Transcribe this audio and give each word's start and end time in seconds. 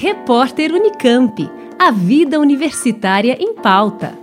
Repórter 0.00 0.72
Unicamp. 0.72 1.50
A 1.76 1.90
vida 1.90 2.38
universitária 2.38 3.36
em 3.40 3.52
pauta. 3.52 4.16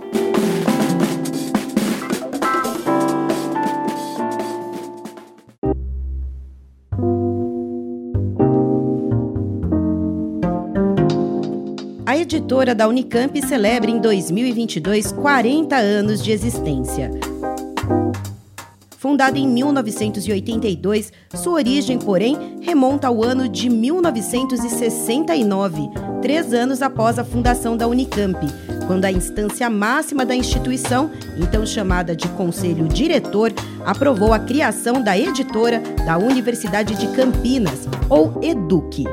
A 12.06 12.16
editora 12.16 12.74
da 12.74 12.88
Unicamp 12.88 13.38
celebra 13.46 13.90
em 13.90 14.00
2022 14.00 15.12
40 15.12 15.76
anos 15.76 16.24
de 16.24 16.32
existência. 16.32 17.10
Fundada 19.06 19.38
em 19.38 19.46
1982, 19.46 21.12
sua 21.36 21.52
origem, 21.52 21.96
porém, 21.96 22.58
remonta 22.60 23.06
ao 23.06 23.22
ano 23.22 23.48
de 23.48 23.70
1969, 23.70 25.88
três 26.20 26.52
anos 26.52 26.82
após 26.82 27.16
a 27.16 27.24
fundação 27.24 27.76
da 27.76 27.86
Unicamp, 27.86 28.36
quando 28.88 29.04
a 29.04 29.12
instância 29.12 29.70
máxima 29.70 30.26
da 30.26 30.34
instituição, 30.34 31.08
então 31.38 31.64
chamada 31.64 32.16
de 32.16 32.26
Conselho 32.30 32.88
Diretor, 32.88 33.52
aprovou 33.84 34.32
a 34.32 34.40
criação 34.40 35.00
da 35.00 35.16
editora 35.16 35.80
da 36.04 36.18
Universidade 36.18 36.96
de 36.96 37.06
Campinas, 37.14 37.86
ou 38.10 38.40
EDUC. 38.42 39.04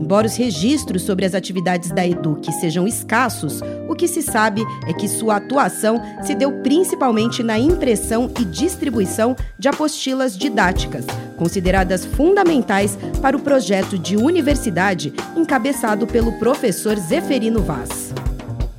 Embora 0.00 0.26
os 0.26 0.36
registros 0.36 1.02
sobre 1.02 1.26
as 1.26 1.34
atividades 1.34 1.90
da 1.90 2.06
EDUC 2.06 2.52
sejam 2.52 2.86
escassos, 2.86 3.60
o 3.88 3.94
que 3.94 4.06
se 4.06 4.22
sabe 4.22 4.62
é 4.86 4.92
que 4.92 5.08
sua 5.08 5.36
atuação 5.36 6.00
se 6.22 6.34
deu 6.34 6.52
principalmente 6.62 7.42
na 7.42 7.58
impressão 7.58 8.30
e 8.38 8.44
distribuição 8.44 9.34
de 9.58 9.68
apostilas 9.68 10.38
didáticas, 10.38 11.04
consideradas 11.36 12.04
fundamentais 12.04 12.96
para 13.20 13.36
o 13.36 13.40
projeto 13.40 13.98
de 13.98 14.16
universidade 14.16 15.12
encabeçado 15.36 16.06
pelo 16.06 16.38
professor 16.38 16.96
Zeferino 16.96 17.60
Vaz. 17.60 18.07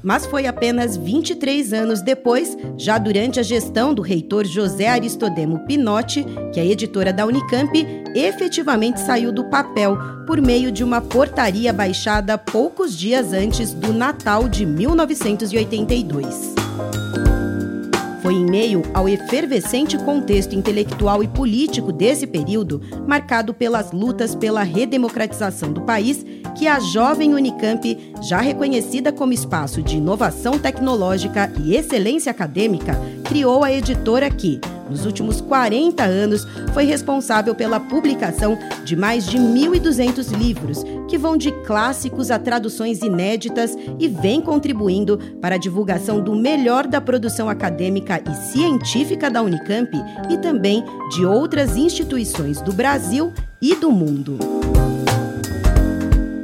Mas 0.04 0.26
foi 0.26 0.48
apenas 0.48 0.96
23 0.96 1.74
anos 1.74 2.02
depois, 2.02 2.58
já 2.78 2.98
durante 2.98 3.40
a 3.40 3.44
gestão 3.44 3.94
do 3.94 4.02
reitor 4.02 4.46
José 4.46 4.88
Aristodemo 4.88 5.60
Pinotti, 5.66 6.26
que 6.54 6.60
a 6.60 6.66
editora 6.66 7.12
da 7.12 7.26
Unicamp 7.26 7.72
efetivamente 8.16 9.00
saiu 9.00 9.32
do 9.32 9.46
papel 9.46 9.98
por 10.26 10.42
meio 10.42 10.72
de 10.72 10.84
uma 10.84 11.02
portaria 11.02 11.74
baixada 11.74 12.38
poucos 12.38 12.98
dias 12.98 13.34
antes 13.34 13.74
do 13.74 13.94
Natal 13.94 14.48
de 14.48 14.66
1982. 14.66 16.69
Foi 18.30 18.36
em 18.36 18.46
meio 18.46 18.84
ao 18.94 19.10
efervescente 19.10 19.98
contexto 19.98 20.54
intelectual 20.54 21.24
e 21.24 21.28
político 21.28 21.92
desse 21.92 22.28
período, 22.28 22.80
marcado 23.08 23.56
pelas 23.56 23.92
lutas 23.92 24.36
pela 24.36 24.62
redemocratização 24.62 25.74
do 25.74 25.82
país, 25.82 26.24
que 26.56 26.68
a 26.68 26.80
jovem 26.80 27.34
Unicamp, 27.34 28.14
já 28.22 28.40
reconhecida 28.40 29.12
como 29.12 29.34
espaço 29.34 29.82
de 29.82 29.98
inovação 29.98 30.60
tecnológica 30.60 31.52
e 31.66 31.76
excelência 31.76 32.30
acadêmica, 32.30 33.02
criou 33.24 33.64
a 33.64 33.74
editora 33.74 34.30
que, 34.30 34.62
nos 34.90 35.06
últimos 35.06 35.42
40 35.42 36.04
anos, 36.04 36.46
foi 36.74 36.86
responsável 36.86 37.54
pela 37.54 37.80
publicação 37.80 38.58
de 38.84 38.96
mais 38.96 39.26
de 39.26 39.38
1.200 39.38 40.32
livros, 40.38 40.84
que 41.08 41.18
vão 41.18 41.38
de 41.38 41.52
clássicos 41.64 42.32
a 42.32 42.40
traduções 42.40 43.02
inéditas 43.02 43.76
e 44.00 44.08
vem 44.08 44.42
contribuindo 44.42 45.18
para 45.42 45.56
a 45.56 45.60
divulgação 45.60 46.22
do 46.22 46.36
melhor 46.36 46.88
da 46.88 47.02
produção 47.02 47.50
acadêmica 47.50 48.22
e 48.28 48.52
científica 48.52 49.30
da 49.30 49.42
Unicamp 49.42 49.92
e 50.30 50.38
também 50.38 50.84
de 51.12 51.26
outras 51.26 51.78
instituições 51.78 52.62
do 52.62 52.74
Brasil 52.74 53.32
e 53.62 53.76
do 53.76 53.92
mundo. 53.92 54.38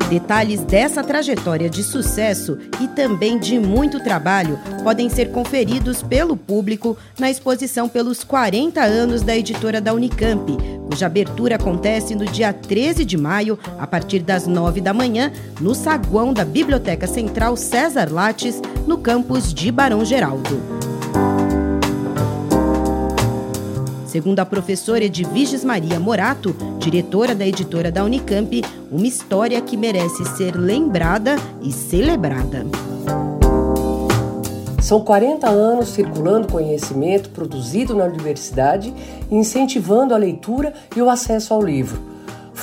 Detalhes 0.10 0.62
dessa 0.62 1.04
trajetória 1.04 1.68
de 1.68 1.82
sucesso 1.82 2.60
e 2.80 2.88
também 2.88 3.40
de 3.40 3.60
muito 3.60 4.00
trabalho 4.00 4.60
podem 4.84 5.10
ser 5.10 5.32
conferidos 5.32 6.04
pelo 6.04 6.38
público 6.38 6.96
na 7.18 7.30
exposição 7.30 7.90
pelos 7.90 8.24
40 8.24 8.82
anos 8.82 9.24
da 9.24 9.36
editora 9.36 9.82
da 9.82 9.94
Unicamp, 9.94 10.46
cuja 10.88 11.08
abertura 11.08 11.56
acontece 11.56 12.14
no 12.14 12.26
dia 12.26 12.54
13 12.54 13.04
de 13.04 13.18
maio, 13.18 13.58
a 13.80 13.88
partir 13.88 14.20
das 14.20 14.46
9 14.46 14.80
da 14.80 14.94
manhã, 14.94 15.32
no 15.60 15.74
saguão 15.74 16.34
da 16.34 16.46
Biblioteca 16.46 17.08
Central 17.08 17.58
César 17.58 18.08
Lattes, 18.12 18.62
no 18.86 19.00
campus 19.00 19.52
de 19.52 19.72
Barão 19.72 20.06
Geraldo. 20.06 20.75
Segundo 24.16 24.40
a 24.40 24.46
professora 24.46 25.04
Edviges 25.04 25.66
Maria 25.66 26.00
Morato, 26.00 26.56
diretora 26.80 27.36
da 27.36 27.46
editora 27.46 27.92
da 27.92 28.02
Unicamp, 28.02 28.64
uma 28.90 29.06
história 29.06 29.60
que 29.60 29.76
merece 29.76 30.24
ser 30.38 30.56
lembrada 30.56 31.36
e 31.62 31.70
celebrada. 31.70 32.66
São 34.82 35.02
40 35.02 35.50
anos 35.50 35.90
circulando 35.90 36.48
conhecimento 36.48 37.30
produzido 37.32 37.94
na 37.94 38.06
universidade 38.06 38.94
incentivando 39.30 40.14
a 40.14 40.18
leitura 40.18 40.74
e 40.96 41.02
o 41.02 41.10
acesso 41.10 41.54
ao 41.54 41.62
livro. 41.62 42.15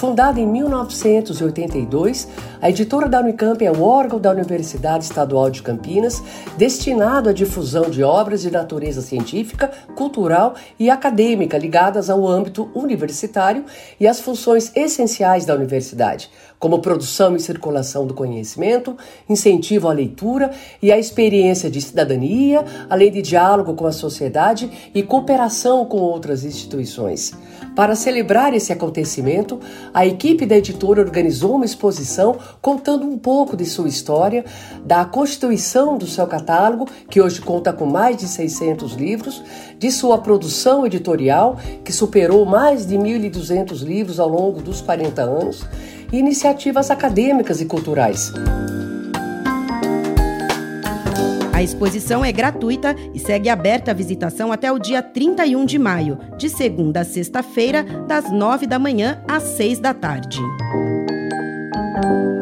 Fundada 0.02 0.40
em 0.40 0.46
1982, 0.48 2.26
a 2.60 2.68
editora 2.68 3.08
da 3.08 3.20
Unicamp 3.20 3.64
é 3.64 3.70
o 3.70 3.82
órgão 3.82 4.18
da 4.18 4.32
Universidade 4.32 5.04
Estadual 5.04 5.48
de 5.48 5.62
Campinas 5.62 6.20
destinado 6.58 7.28
à 7.28 7.32
difusão 7.32 7.88
de 7.88 8.02
obras 8.02 8.42
de 8.42 8.50
natureza 8.50 9.00
científica, 9.00 9.70
cultural 9.94 10.56
e 10.76 10.90
acadêmica 10.90 11.56
ligadas 11.56 12.10
ao 12.10 12.26
âmbito 12.26 12.68
universitário 12.74 13.64
e 14.00 14.08
às 14.08 14.18
funções 14.18 14.72
essenciais 14.74 15.46
da 15.46 15.54
universidade, 15.54 16.28
como 16.58 16.80
produção 16.80 17.36
e 17.36 17.40
circulação 17.40 18.04
do 18.04 18.12
conhecimento, 18.12 18.96
incentivo 19.28 19.86
à 19.86 19.92
leitura 19.92 20.50
e 20.82 20.90
à 20.90 20.98
experiência 20.98 21.70
de 21.70 21.80
cidadania, 21.80 22.64
além 22.90 23.12
de 23.12 23.22
diálogo 23.22 23.74
com 23.74 23.86
a 23.86 23.92
sociedade 23.92 24.68
e 24.92 25.00
cooperação 25.00 25.84
com 25.84 25.98
outras 25.98 26.44
instituições. 26.44 27.32
Para 27.74 27.96
celebrar 27.96 28.52
esse 28.52 28.70
acontecimento, 28.70 29.58
a 29.94 30.06
equipe 30.06 30.44
da 30.44 30.56
editora 30.56 31.00
organizou 31.00 31.56
uma 31.56 31.64
exposição 31.64 32.36
contando 32.60 33.06
um 33.06 33.16
pouco 33.16 33.56
de 33.56 33.64
sua 33.64 33.88
história, 33.88 34.44
da 34.84 35.06
constituição 35.06 35.96
do 35.96 36.06
seu 36.06 36.26
catálogo, 36.26 36.86
que 37.08 37.20
hoje 37.20 37.40
conta 37.40 37.72
com 37.72 37.86
mais 37.86 38.18
de 38.18 38.28
600 38.28 38.92
livros, 38.92 39.42
de 39.78 39.90
sua 39.90 40.18
produção 40.18 40.84
editorial, 40.84 41.56
que 41.82 41.92
superou 41.92 42.44
mais 42.44 42.86
de 42.86 42.96
1.200 42.96 43.82
livros 43.82 44.20
ao 44.20 44.28
longo 44.28 44.60
dos 44.60 44.82
40 44.82 45.22
anos, 45.22 45.64
e 46.12 46.18
iniciativas 46.18 46.90
acadêmicas 46.90 47.62
e 47.62 47.64
culturais. 47.64 48.30
A 51.62 51.64
exposição 51.64 52.24
é 52.24 52.32
gratuita 52.32 52.96
e 53.14 53.20
segue 53.20 53.48
aberta 53.48 53.92
a 53.92 53.94
visitação 53.94 54.50
até 54.50 54.72
o 54.72 54.80
dia 54.80 55.00
31 55.00 55.64
de 55.64 55.78
maio, 55.78 56.18
de 56.36 56.48
segunda 56.48 57.02
a 57.02 57.04
sexta-feira, 57.04 57.84
das 58.08 58.32
9 58.32 58.66
da 58.66 58.80
manhã 58.80 59.22
às 59.28 59.44
6 59.44 59.78
da 59.78 59.94
tarde. 59.94 60.40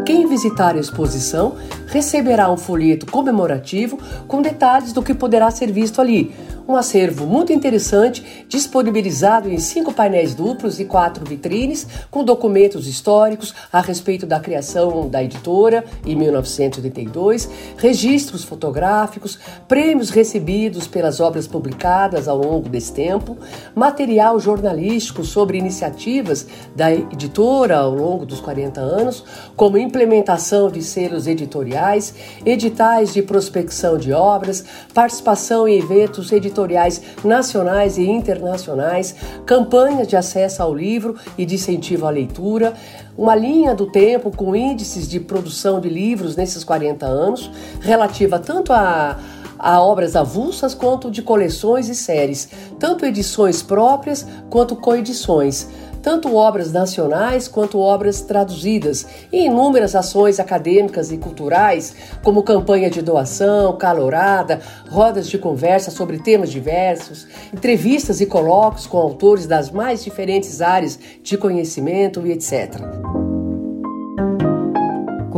Quem 0.06 0.26
visitar 0.26 0.74
a 0.74 0.80
exposição 0.80 1.54
receberá 1.88 2.50
um 2.50 2.56
folheto 2.56 3.04
comemorativo 3.04 3.98
com 4.26 4.40
detalhes 4.40 4.94
do 4.94 5.02
que 5.02 5.12
poderá 5.12 5.50
ser 5.50 5.70
visto 5.70 6.00
ali, 6.00 6.34
um 6.70 6.76
acervo 6.76 7.26
muito 7.26 7.52
interessante, 7.52 8.44
disponibilizado 8.48 9.50
em 9.50 9.58
cinco 9.58 9.92
painéis 9.92 10.34
duplos 10.34 10.78
e 10.78 10.84
quatro 10.84 11.24
vitrines, 11.24 11.86
com 12.10 12.22
documentos 12.22 12.86
históricos 12.86 13.52
a 13.72 13.80
respeito 13.80 14.24
da 14.24 14.38
criação 14.38 15.08
da 15.08 15.22
editora 15.22 15.84
em 16.06 16.14
1982, 16.14 17.50
registros 17.76 18.44
fotográficos, 18.44 19.38
prêmios 19.66 20.10
recebidos 20.10 20.86
pelas 20.86 21.18
obras 21.18 21.48
publicadas 21.48 22.28
ao 22.28 22.38
longo 22.38 22.68
desse 22.68 22.92
tempo, 22.92 23.36
material 23.74 24.38
jornalístico 24.38 25.24
sobre 25.24 25.58
iniciativas 25.58 26.46
da 26.76 26.92
editora 26.92 27.78
ao 27.78 27.92
longo 27.92 28.24
dos 28.24 28.40
40 28.40 28.80
anos, 28.80 29.24
como 29.56 29.76
implementação 29.76 30.70
de 30.70 30.82
selos 30.82 31.26
editoriais, 31.26 32.14
editais 32.46 33.12
de 33.12 33.22
prospecção 33.22 33.98
de 33.98 34.12
obras, 34.12 34.64
participação 34.94 35.66
em 35.66 35.78
eventos 35.78 36.30
editoriais 36.30 36.59
editoriais 36.60 37.02
nacionais 37.24 37.98
e 37.98 38.06
internacionais, 38.06 39.14
campanhas 39.46 40.06
de 40.06 40.16
acesso 40.16 40.62
ao 40.62 40.74
livro 40.74 41.16
e 41.36 41.44
de 41.44 41.54
incentivo 41.54 42.06
à 42.06 42.10
leitura, 42.10 42.74
uma 43.16 43.34
linha 43.34 43.74
do 43.74 43.86
tempo 43.86 44.30
com 44.34 44.54
índices 44.54 45.08
de 45.08 45.20
produção 45.20 45.80
de 45.80 45.88
livros 45.88 46.36
nesses 46.36 46.64
40 46.64 47.06
anos, 47.06 47.50
relativa 47.80 48.38
tanto 48.38 48.72
a 48.72 49.18
a 49.60 49.80
obras 49.80 50.16
avulsas 50.16 50.74
quanto 50.74 51.10
de 51.10 51.22
coleções 51.22 51.88
e 51.88 51.94
séries, 51.94 52.48
tanto 52.78 53.04
edições 53.04 53.62
próprias 53.62 54.26
quanto 54.48 54.74
coedições 54.74 55.68
tanto 56.02 56.34
obras 56.34 56.72
nacionais 56.72 57.46
quanto 57.46 57.78
obras 57.78 58.20
traduzidas, 58.22 59.06
e 59.32 59.46
inúmeras 59.46 59.94
ações 59.94 60.40
acadêmicas 60.40 61.12
e 61.12 61.18
culturais, 61.18 61.94
como 62.22 62.42
campanha 62.42 62.90
de 62.90 63.02
doação, 63.02 63.76
calorada, 63.76 64.60
rodas 64.88 65.28
de 65.28 65.38
conversa 65.38 65.90
sobre 65.90 66.18
temas 66.18 66.50
diversos, 66.50 67.26
entrevistas 67.52 68.20
e 68.20 68.26
colóquios 68.26 68.86
com 68.86 68.98
autores 68.98 69.46
das 69.46 69.70
mais 69.70 70.02
diferentes 70.02 70.60
áreas 70.60 70.98
de 71.22 71.36
conhecimento 71.36 72.26
e 72.26 72.32
etc. 72.32 73.19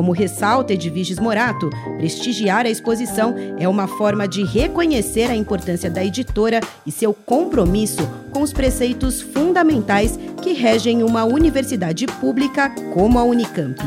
Como 0.03 0.11
ressalta 0.11 0.73
Edviges 0.73 1.21
Morato, 1.21 1.71
prestigiar 1.97 2.67
a 2.67 2.69
exposição 2.69 3.37
é 3.57 3.69
uma 3.69 3.87
forma 3.87 4.27
de 4.27 4.43
reconhecer 4.43 5.31
a 5.31 5.37
importância 5.37 5.89
da 5.89 6.05
editora 6.05 6.59
e 6.85 6.91
seu 6.91 7.15
compromisso 7.15 8.03
com 8.33 8.43
os 8.43 8.53
preceitos 8.53 9.23
fundamentais 9.23 10.19
que 10.43 10.55
regem 10.55 11.05
uma 11.05 11.23
universidade 11.23 12.05
pública 12.09 12.69
como 12.93 13.17
a 13.17 13.23
Unicamp. 13.23 13.81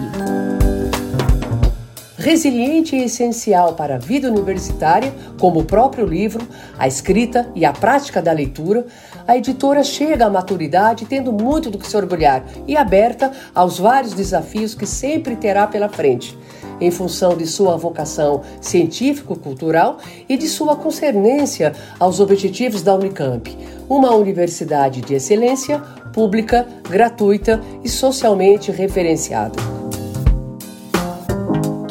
Resiliente 2.25 2.95
e 2.95 3.03
essencial 3.03 3.73
para 3.73 3.97
a 3.97 3.99
vida 3.99 4.27
universitária, 4.27 5.13
como 5.39 5.59
o 5.59 5.63
próprio 5.63 6.07
livro, 6.07 6.43
a 6.75 6.87
escrita 6.87 7.47
e 7.53 7.63
a 7.63 7.71
prática 7.71 8.19
da 8.19 8.31
leitura, 8.31 8.87
a 9.27 9.37
editora 9.37 9.83
chega 9.83 10.25
à 10.25 10.29
maturidade 10.31 11.05
tendo 11.05 11.31
muito 11.31 11.69
do 11.69 11.77
que 11.77 11.85
se 11.85 11.95
orgulhar 11.95 12.43
e 12.67 12.75
aberta 12.75 13.31
aos 13.53 13.77
vários 13.77 14.13
desafios 14.13 14.73
que 14.73 14.87
sempre 14.87 15.35
terá 15.35 15.67
pela 15.67 15.87
frente, 15.87 16.35
em 16.81 16.89
função 16.89 17.37
de 17.37 17.45
sua 17.45 17.77
vocação 17.77 18.41
científico-cultural 18.59 19.99
e 20.27 20.35
de 20.35 20.47
sua 20.47 20.75
concernência 20.75 21.73
aos 21.99 22.19
objetivos 22.19 22.81
da 22.81 22.95
Unicamp, 22.95 23.55
uma 23.87 24.15
universidade 24.15 24.99
de 25.01 25.13
excelência, 25.13 25.79
pública, 26.11 26.65
gratuita 26.89 27.61
e 27.83 27.87
socialmente 27.87 28.71
referenciada. 28.71 29.74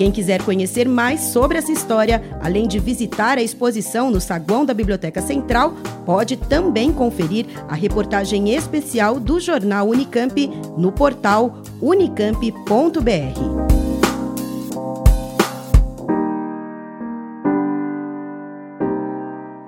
Quem 0.05 0.13
quiser 0.13 0.43
conhecer 0.43 0.87
mais 0.87 1.19
sobre 1.33 1.57
essa 1.57 1.73
história, 1.73 2.23
além 2.43 2.69
de 2.69 2.79
visitar 2.79 3.39
a 3.39 3.43
exposição 3.43 4.11
no 4.11 4.21
saguão 4.21 4.63
da 4.63 4.75
Biblioteca 4.75 5.23
Central, 5.23 5.73
pode 6.05 6.37
também 6.37 6.93
conferir 6.93 7.47
a 7.71 7.75
reportagem 7.75 8.55
especial 8.55 9.19
do 9.19 9.41
jornal 9.41 9.89
Unicamp 9.89 10.47
no 10.77 10.93
portal 10.93 11.63
unicamp.br. 11.81 13.01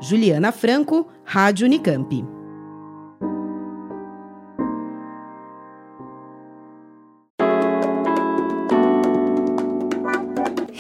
Juliana 0.03 0.53
Franco, 0.53 1.09
Rádio 1.25 1.65
Unicamp. 1.65 2.36